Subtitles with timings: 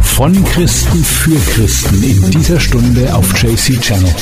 [0.00, 4.14] Von Christen für Christen in dieser Stunde auf JC Channel.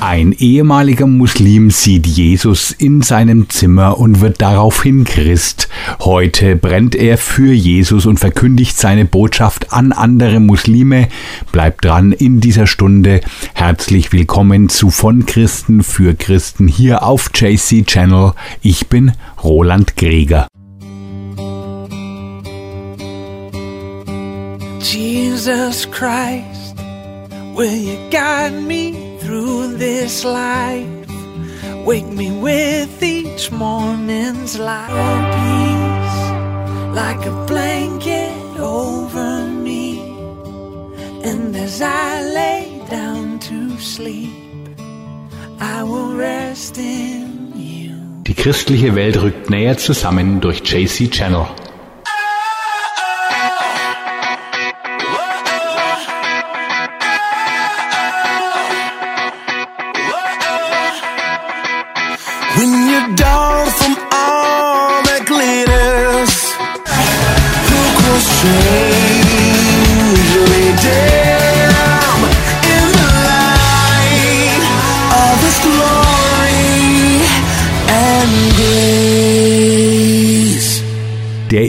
[0.00, 5.68] Ein ehemaliger Muslim sieht Jesus in seinem Zimmer und wird daraufhin Christ.
[6.00, 11.08] Heute brennt er für Jesus und verkündigt seine Botschaft an andere Muslime.
[11.52, 13.20] Bleibt dran in dieser Stunde.
[13.54, 18.32] Herzlich willkommen zu Von Christen für Christen hier auf JC Channel.
[18.62, 19.12] Ich bin
[19.44, 20.48] Roland Greger.
[25.38, 26.74] Jesus Christ,
[27.54, 29.08] will you guide me?
[29.28, 30.88] through this life.
[31.84, 34.88] Wake me with each morning's light.
[34.88, 36.20] Your peace,
[37.00, 40.00] like a blanket over me.
[41.28, 44.32] And as I lay down to sleep,
[45.60, 47.92] I will rest in you.
[48.26, 51.46] Die christliche Welt rückt näher zusammen durch JC Channel.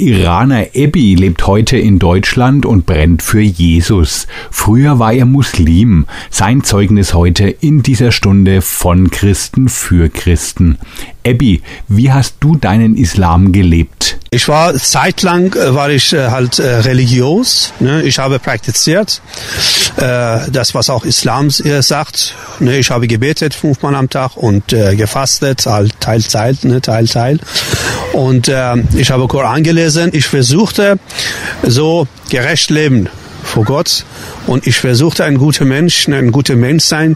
[0.10, 4.26] Iraner Ebi lebt heute in Deutschland und brennt für Jesus.
[4.50, 6.08] Früher war er Muslim.
[6.32, 10.80] Sein Zeugnis heute in dieser Stunde von Christen für Christen.
[11.24, 14.18] Ebi, wie hast du deinen Islam gelebt?
[14.32, 17.74] Ich war zeitlang äh, war ich äh, halt äh, religiös.
[17.80, 18.02] Ne?
[18.02, 19.22] Ich habe praktiziert
[19.98, 22.34] das, was auch Islam sagt.
[22.60, 22.78] Ne?
[22.78, 26.80] Ich habe gebetet fünfmal am Tag und gefastet, halt Teil Teil, ne?
[26.80, 27.40] Teil Teil.
[28.14, 29.99] Und äh, ich habe Koran gelesen.
[30.14, 31.00] Ich versuchte
[31.64, 33.10] so gerecht leben
[33.44, 34.06] vor Gott.
[34.48, 37.16] Und ich versuchte ein guter Mensch, ein guter Mensch sein.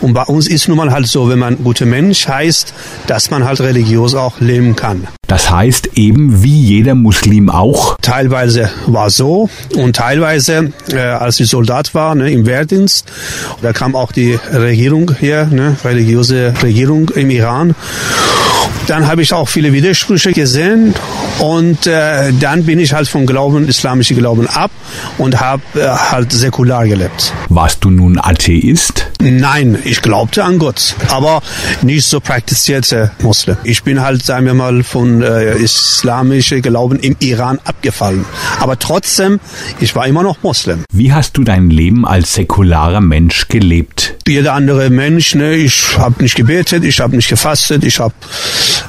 [0.00, 2.74] Und bei uns ist nun mal halt so, wenn man guter Mensch heißt,
[3.06, 5.08] dass man halt religiös auch leben kann.
[5.26, 7.98] Das heißt eben wie jeder Muslim auch?
[8.00, 13.06] Teilweise war so und teilweise, äh, als ich Soldat war ne, im Wehrdienst,
[13.60, 17.74] da kam auch die Regierung hier, ne, religiöse Regierung im Iran.
[18.86, 20.94] Dann habe ich auch viele Widersprüche gesehen
[21.38, 24.70] und äh, dann bin ich halt vom Glauben, islamischen Glauben ab
[25.18, 27.32] und habe äh, halt säkular gelebt.
[27.48, 29.06] Warst du nun Atheist?
[29.20, 31.42] Nein, ich glaubte an Gott, aber
[31.82, 33.56] nicht so praktizierte Muslim.
[33.64, 38.24] Ich bin halt, sagen wir mal, von äh, islamischen Glauben im Iran abgefallen.
[38.60, 39.40] Aber trotzdem,
[39.80, 40.84] ich war immer noch Muslim.
[40.92, 44.14] Wie hast du dein Leben als säkularer Mensch gelebt?
[44.28, 48.14] Jeder andere Mensch, ne, ich habe nicht gebetet, ich habe nicht gefastet, ich habe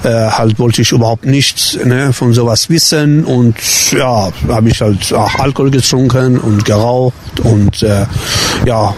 [0.03, 3.55] äh, halt wollte ich überhaupt nichts ne, von sowas wissen und
[3.91, 8.05] ja, habe ich halt auch Alkohol getrunken und geraucht und äh,
[8.65, 8.93] ja,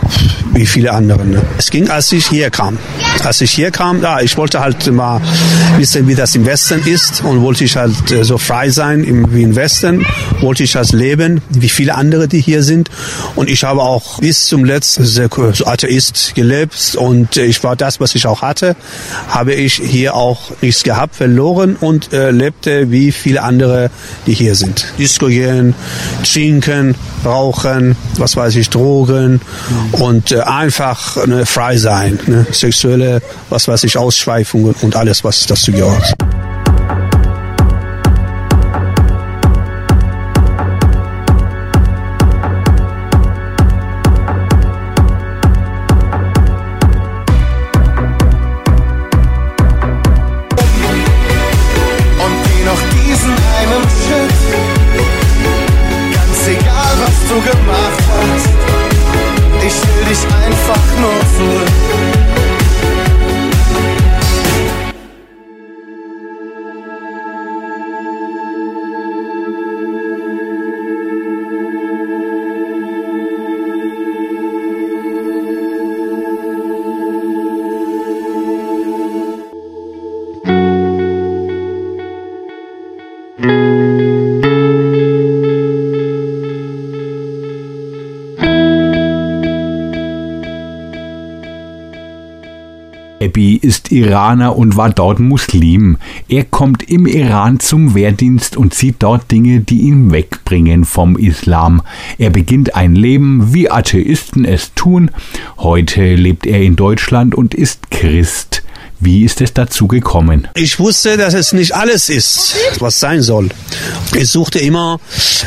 [0.53, 1.25] wie viele andere.
[1.25, 1.41] Ne.
[1.57, 2.77] Es ging, als ich hier kam.
[3.23, 5.21] Als ich hier kam, ja, ich wollte halt mal
[5.77, 9.33] wissen, wie das im Westen ist und wollte ich halt äh, so frei sein im,
[9.33, 10.05] wie im Westen,
[10.39, 12.89] wollte ich halt leben, wie viele andere, die hier sind
[13.35, 15.03] und ich habe auch bis zum letzten
[15.65, 18.75] Atheist gelebt und äh, ich war das, was ich auch hatte,
[19.27, 23.91] habe ich hier auch nichts gehabt, verloren und äh, lebte wie viele andere,
[24.25, 24.85] die hier sind.
[24.97, 25.75] Disco gehen,
[26.23, 29.41] trinken, rauchen, was weiß ich, Drogen
[29.91, 32.45] und äh, einfach ne, frei sein, ne,
[33.01, 36.13] sexuelle, was weiß ich, Ausschweifungen und alles, was dazu gehört.
[93.41, 95.97] Ebi ist Iraner und war dort Muslim.
[96.29, 101.81] Er kommt im Iran zum Wehrdienst und sieht dort Dinge, die ihn wegbringen vom Islam.
[102.19, 105.09] Er beginnt ein Leben, wie Atheisten es tun.
[105.57, 108.61] Heute lebt er in Deutschland und ist Christ.
[109.03, 110.47] Wie ist es dazu gekommen?
[110.53, 113.49] Ich wusste, dass es nicht alles ist, was sein soll.
[114.15, 114.99] ich suchte immer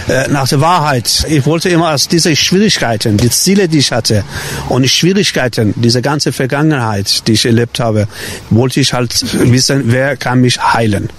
[0.08, 1.24] äh, nach der Wahrheit.
[1.28, 4.24] Ich wollte immer aus diese Schwierigkeiten, die Ziele, die ich hatte
[4.68, 8.08] und die Schwierigkeiten, diese ganze Vergangenheit, die ich erlebt habe,
[8.50, 11.10] wollte ich halt wissen, wer kann mich heilen.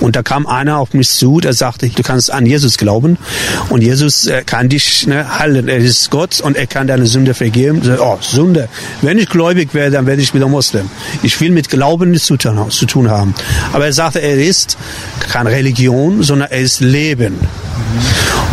[0.00, 3.18] Und da kam einer auf mich zu, der sagte, du kannst an Jesus glauben
[3.68, 5.68] und Jesus äh, kann dich ne, heilen.
[5.68, 7.82] Er ist Gott und er kann deine Sünde vergeben.
[8.00, 8.70] Oh, Sünde.
[9.02, 10.88] Wenn ich gläubig werde, dann werde ich wieder Muslim.
[11.22, 13.34] Ich will mit Glauben nichts zu tun haben.
[13.72, 14.76] Aber er sagte, er ist
[15.30, 17.38] keine Religion, sondern er ist Leben.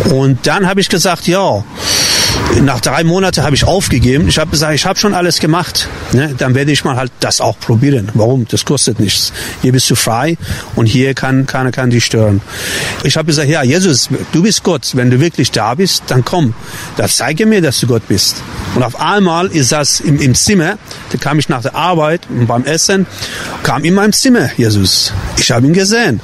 [0.05, 1.63] Und dann habe ich gesagt, ja,
[2.61, 4.27] nach drei Monaten habe ich aufgegeben.
[4.27, 5.87] Ich habe gesagt, ich habe schon alles gemacht.
[6.13, 6.33] Ne?
[6.37, 8.09] Dann werde ich mal halt das auch probieren.
[8.15, 8.47] Warum?
[8.47, 9.31] Das kostet nichts.
[9.61, 10.37] Hier bist du frei
[10.75, 12.41] und hier kann keiner kann dich stören.
[13.03, 14.91] Ich habe gesagt, ja, Jesus, du bist Gott.
[14.93, 16.53] Wenn du wirklich da bist, dann komm.
[16.97, 18.37] Dann zeige mir, dass du Gott bist.
[18.75, 20.77] Und auf einmal ist das im, im Zimmer.
[21.11, 23.05] Da kam ich nach der Arbeit und beim Essen,
[23.63, 25.13] kam in meinem Zimmer Jesus.
[25.37, 26.19] Ich habe ihn gesehen.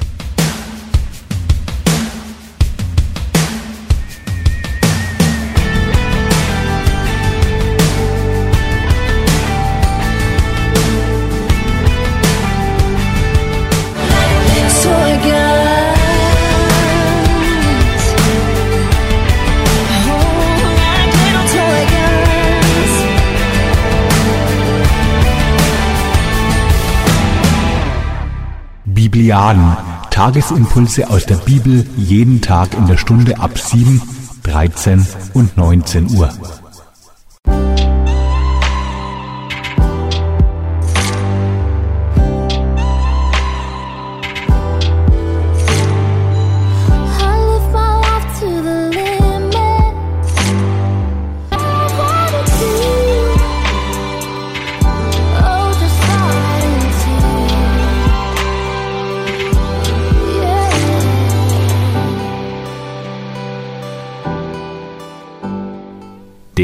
[29.26, 29.76] Bibliaden.
[30.10, 34.00] Tagesimpulse aus der Bibel jeden Tag in der Stunde ab 7,
[34.44, 36.30] 13 und 19 Uhr.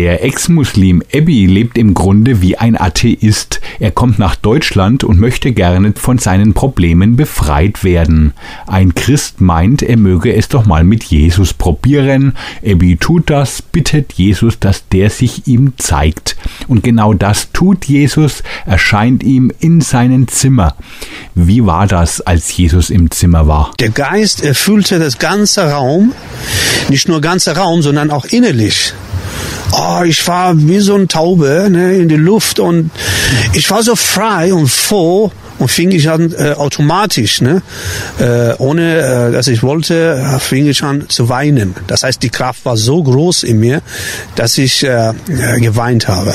[0.02, 3.60] Der Ex-Muslim Ebbi lebt im Grunde wie ein Atheist.
[3.78, 8.32] Er kommt nach Deutschland und möchte gerne von seinen Problemen befreit werden.
[8.66, 12.34] Ein Christ meint, er möge es doch mal mit Jesus probieren.
[12.62, 16.34] Ebbi tut das, bittet Jesus, dass der sich ihm zeigt.
[16.66, 20.74] Und genau das tut Jesus, erscheint ihm in seinem Zimmer.
[21.36, 23.72] Wie war das, als Jesus im Zimmer war?
[23.78, 26.12] Der Geist erfüllte das ganze Raum,
[26.88, 28.94] nicht nur ganze Raum, sondern auch innerlich
[29.72, 32.90] oh, ich war wie so ein Taube ne, in die Luft und
[33.52, 37.62] ich war so frei und froh und fing ich an äh, automatisch, ne,
[38.18, 41.74] äh, ohne äh, dass ich wollte, fing ich an zu weinen.
[41.86, 43.82] Das heißt, die Kraft war so groß in mir,
[44.34, 46.34] dass ich äh, äh geweint habe.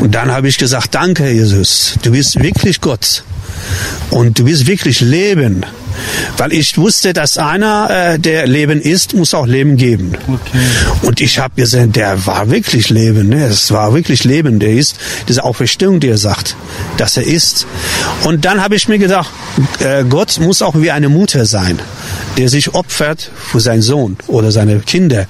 [0.00, 3.24] Und dann habe ich gesagt, danke Jesus, du bist wirklich Gott
[4.10, 5.64] und du bist wirklich Leben.
[6.36, 10.12] Weil ich wusste, dass einer, äh, der Leben ist, muss auch Leben geben.
[10.26, 10.58] Okay.
[11.02, 13.28] Und ich habe gesehen, der war wirklich Leben.
[13.28, 13.44] Ne?
[13.46, 14.58] Es war wirklich Leben.
[14.58, 14.96] Der ist
[15.28, 16.56] diese Auferstehung, die er sagt,
[16.96, 17.66] dass er ist.
[18.24, 19.30] Und dann habe ich mir gedacht,
[19.80, 21.78] äh, Gott muss auch wie eine Mutter sein,
[22.36, 25.26] der sich opfert für seinen Sohn oder seine Kinder.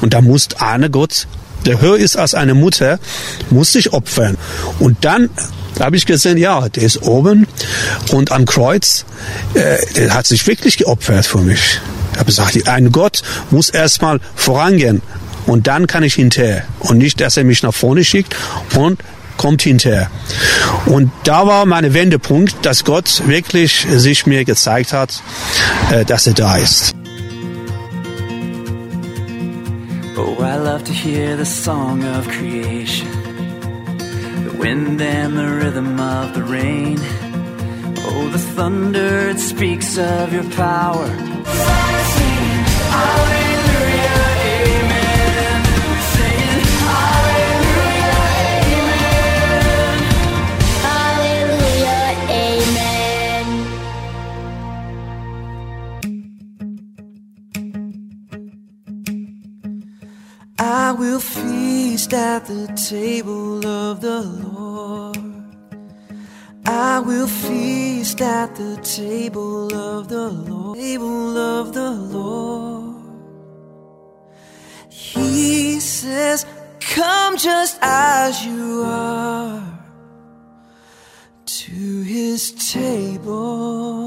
[0.00, 1.26] Und da muss eine Gott
[1.66, 2.98] der höher ist als eine Mutter,
[3.50, 4.36] muss sich opfern.
[4.78, 5.30] Und dann
[5.78, 7.46] da habe ich gesehen, ja, der ist oben
[8.10, 9.04] und am Kreuz,
[9.54, 11.80] äh, der hat sich wirklich geopfert für mich.
[12.12, 15.02] Ich habe gesagt, ein Gott muss erstmal vorangehen
[15.46, 16.64] und dann kann ich hinterher.
[16.80, 18.34] Und nicht, dass er mich nach vorne schickt
[18.74, 18.98] und
[19.36, 20.10] kommt hinterher.
[20.86, 25.22] Und da war mein Wendepunkt, dass Gott wirklich sich mir gezeigt hat,
[25.92, 26.94] äh, dass er da ist.
[30.16, 33.06] Oh, I love to hear the song of creation.
[34.58, 36.98] Wind and the rhythm of the rain.
[38.10, 41.08] Oh, the thunder, it speaks of your power.
[42.90, 43.47] I
[62.08, 65.18] feast at the table of the Lord.
[66.64, 70.78] I will feast at the table of the Lord.
[70.78, 73.04] Table of the Lord.
[74.88, 76.46] He says,
[76.80, 79.62] Come just as you are
[81.44, 83.97] to his table.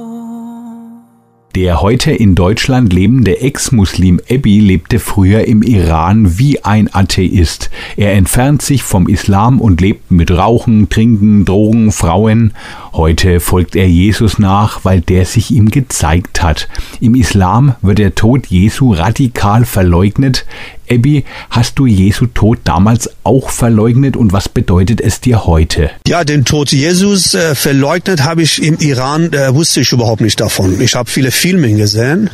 [1.56, 7.70] Der heute in Deutschland lebende Ex-Muslim Ebi lebte früher im Iran wie ein Atheist.
[7.98, 12.54] Er entfernt sich vom Islam und lebt mit Rauchen, Trinken, Drogen, Frauen.
[12.94, 16.68] Heute folgt er Jesus nach, weil der sich ihm gezeigt hat.
[17.00, 20.46] Im Islam wird der Tod Jesu radikal verleugnet.
[20.92, 25.90] Ebi, hast du Jesu Tod damals auch verleugnet und was bedeutet es dir heute?
[26.06, 30.42] Ja, den Tod Jesus äh, verleugnet habe ich im Iran, äh, wusste ich überhaupt nicht
[30.42, 30.82] davon.
[30.82, 32.30] Ich habe viele Filme gesehen,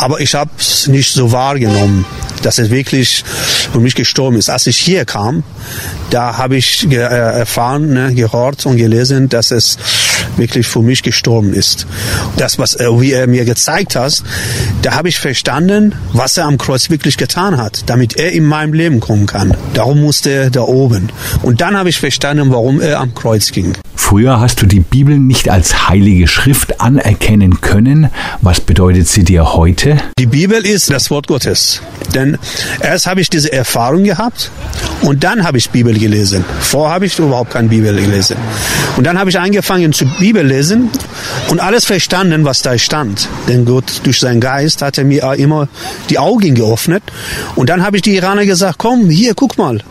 [0.00, 2.04] aber ich habe es nicht so wahrgenommen,
[2.42, 3.22] dass er wirklich
[3.72, 4.50] für mich gestorben ist.
[4.50, 5.44] Als ich hier kam,
[6.10, 9.75] da habe ich äh, erfahren, ne, gehört und gelesen, dass es
[10.38, 11.86] wirklich für mich gestorben ist.
[12.36, 14.22] Das, was er, wie er mir gezeigt hat,
[14.82, 18.72] da habe ich verstanden, was er am Kreuz wirklich getan hat, damit er in meinem
[18.72, 19.56] Leben kommen kann.
[19.74, 21.10] Darum musste er da oben.
[21.42, 23.76] Und dann habe ich verstanden, warum er am Kreuz ging.
[24.08, 28.08] Früher hast du die Bibel nicht als heilige Schrift anerkennen können.
[28.40, 29.96] Was bedeutet sie dir heute?
[30.16, 31.82] Die Bibel ist das Wort Gottes.
[32.14, 32.38] Denn
[32.80, 34.52] erst habe ich diese Erfahrung gehabt
[35.02, 36.44] und dann habe ich Bibel gelesen.
[36.60, 38.36] Vorher habe ich überhaupt keine Bibel gelesen.
[38.96, 40.88] Und dann habe ich angefangen zu Bibel lesen
[41.48, 43.28] und alles verstanden, was da stand.
[43.48, 45.66] Denn Gott durch seinen Geist hat er mir immer
[46.10, 47.02] die Augen geöffnet.
[47.56, 49.82] Und dann habe ich die Iraner gesagt, komm, hier, guck mal.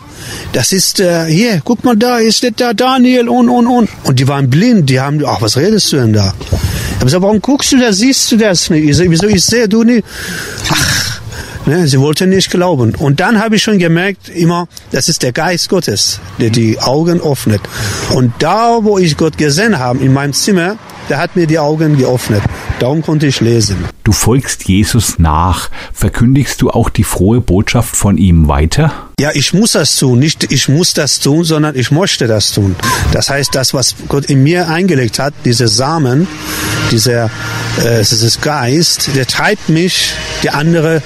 [0.52, 3.88] Das ist, äh, hier, guck mal da, ist das da Daniel und, und, und.
[4.04, 6.34] Und die waren blind, die haben, ach, was redest du denn da?
[6.40, 8.88] Ich habe gesagt, warum guckst du da, siehst du das nicht?
[8.88, 10.04] Ich so, wieso, ich sehe, du nicht.
[10.70, 10.96] Ach,
[11.66, 12.94] Ne, sie wollten nicht glauben.
[12.94, 17.20] Und dann habe ich schon gemerkt, immer, das ist der Geist Gottes, der die Augen
[17.20, 17.60] öffnet.
[18.14, 20.78] Und da, wo ich Gott gesehen habe, in meinem Zimmer,
[21.08, 22.42] der hat mir die Augen geöffnet.
[22.78, 23.78] Darum konnte ich lesen.
[24.04, 25.68] Du folgst Jesus nach.
[25.92, 29.05] Verkündigst du auch die frohe Botschaft von ihm weiter?
[29.18, 30.18] Ja, ich muss das tun.
[30.18, 32.76] Nicht ich muss das tun, sondern ich möchte das tun.
[33.12, 36.28] Das heißt, das, was Gott in mir eingelegt hat, diese Samen,
[36.90, 37.30] dieser,
[37.82, 41.00] äh, dieses Geist, der treibt mich, die andere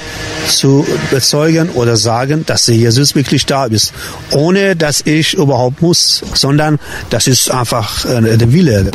[0.49, 3.93] zu bezeugen oder sagen, dass Jesus wirklich da ist.
[4.33, 8.91] Ohne, dass ich überhaupt muss, sondern das ist einfach äh, der Wille.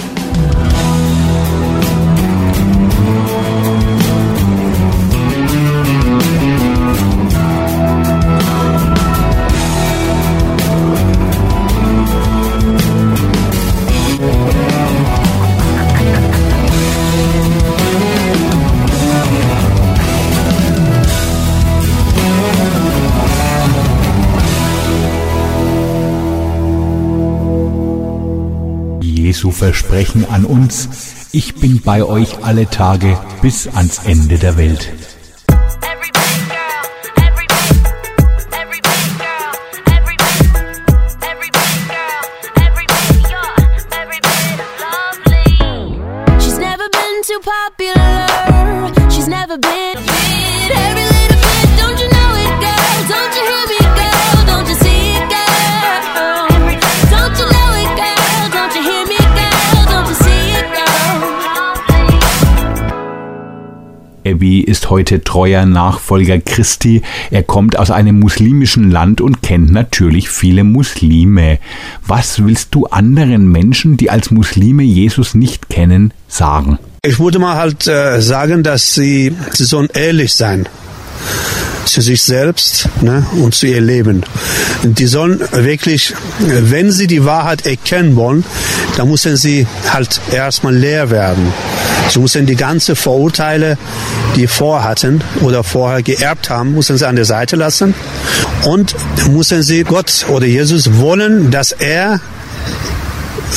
[29.45, 30.89] Jesu Versprechen an uns,
[31.31, 34.91] ich bin bei euch alle Tage bis ans Ende der Welt.
[64.25, 67.03] Ebi ist heute treuer Nachfolger Christi.
[67.29, 71.59] Er kommt aus einem muslimischen Land und kennt natürlich viele Muslime.
[72.05, 76.79] Was willst du anderen Menschen, die als Muslime Jesus nicht kennen, sagen?
[77.03, 80.67] Ich würde mal halt äh, sagen, dass sie, sie sollen ehrlich sein
[81.85, 84.23] zu sich selbst ne, und zu ihr Leben.
[84.83, 88.43] Die sollen wirklich, wenn sie die Wahrheit erkennen wollen,
[88.97, 91.53] dann müssen sie halt erstmal leer werden.
[92.09, 93.77] Sie müssen die ganze Vorurteile,
[94.35, 97.93] die vorhatten oder vorher geerbt haben, müssen sie an der Seite lassen
[98.63, 98.95] und
[99.29, 102.19] müssen sie Gott oder Jesus wollen, dass er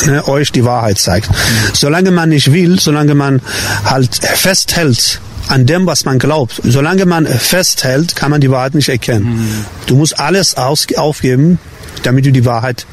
[0.06, 1.28] ne, euch die Wahrheit zeigt.
[1.72, 3.40] Solange man nicht will, solange man
[3.84, 6.60] halt festhält an dem, was man glaubt.
[6.64, 9.24] Solange man festhält, kann man die Wahrheit nicht erkennen.
[9.24, 9.64] Mhm.
[9.86, 11.58] Du musst alles aufgeben,
[12.02, 12.86] damit du die Wahrheit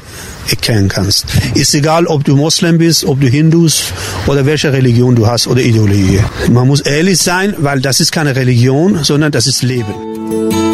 [0.48, 1.26] erkennen kannst.
[1.54, 3.92] Ist egal, ob du Moslem bist, ob du Hindus
[4.26, 6.20] oder welche Religion du hast oder Ideologie.
[6.50, 10.65] Man muss ehrlich sein, weil das ist keine Religion, sondern das ist Leben.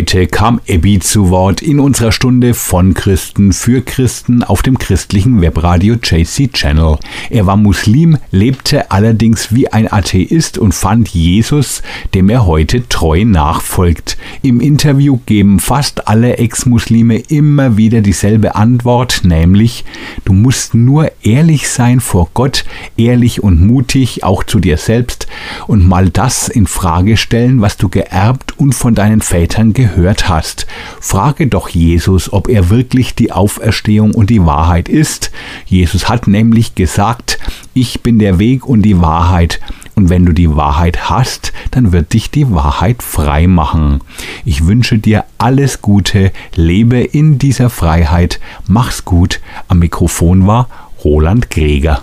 [0.00, 4.76] enjoyed Heute kam Abby zu Wort in unserer Stunde von Christen für Christen auf dem
[4.76, 6.98] christlichen Webradio JC Channel.
[7.30, 13.24] Er war Muslim, lebte allerdings wie ein Atheist und fand Jesus, dem er heute treu
[13.24, 14.18] nachfolgt.
[14.42, 19.84] Im Interview geben fast alle Ex-Muslime immer wieder dieselbe Antwort, nämlich
[20.24, 22.64] du musst nur ehrlich sein vor Gott,
[22.96, 25.28] ehrlich und mutig auch zu dir selbst
[25.68, 30.66] und mal das in Frage stellen, was du geerbt und von deinen Vätern gehört hast.
[31.00, 35.30] Frage doch Jesus, ob er wirklich die Auferstehung und die Wahrheit ist.
[35.66, 37.38] Jesus hat nämlich gesagt,
[37.74, 39.60] ich bin der Weg und die Wahrheit.
[39.94, 44.00] Und wenn du die Wahrheit hast, dann wird dich die Wahrheit frei machen.
[44.44, 49.40] Ich wünsche dir alles Gute, lebe in dieser Freiheit, mach's gut.
[49.68, 50.68] Am Mikrofon war
[51.04, 52.02] Roland Greger.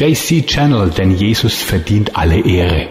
[0.00, 2.88] JC Channel, denn Jesus verdient alle Ehre.